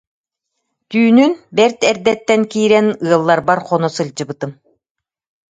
Түүнүн, 0.91 1.31
бэрт 1.57 1.79
эрдэттэн 1.89 2.41
киирэн, 2.51 2.87
ыалларбар 3.07 3.59
хоно 3.67 3.87
сылдьыбытым 3.95 4.51